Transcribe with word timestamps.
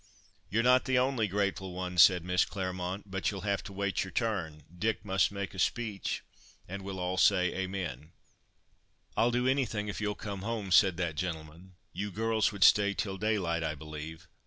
"You're 0.49 0.63
not 0.63 0.85
the 0.85 0.97
only 0.97 1.27
grateful 1.27 1.73
one," 1.73 1.95
said 1.99 2.23
Miss 2.25 2.43
Claremont, 2.43 3.11
"but 3.11 3.29
you'll 3.29 3.41
have 3.41 3.61
to 3.65 3.71
wait 3.71 4.03
your 4.03 4.09
turn. 4.09 4.63
Dick 4.75 5.05
must 5.05 5.31
make 5.31 5.53
a 5.53 5.59
speech, 5.59 6.23
and 6.67 6.81
we'll 6.81 6.97
all 6.97 7.17
say 7.17 7.53
Amen." 7.53 8.11
"I'll 9.15 9.29
do 9.29 9.47
anything 9.47 9.89
if 9.89 10.01
you'll 10.01 10.15
come 10.15 10.41
home," 10.41 10.71
said 10.71 10.97
that 10.97 11.13
gentleman. 11.17 11.75
"You 11.93 12.09
girls 12.09 12.51
would 12.51 12.63
stay 12.63 12.95
till 12.95 13.19
daylight, 13.19 13.63
I 13.63 13.75
believe. 13.75 14.27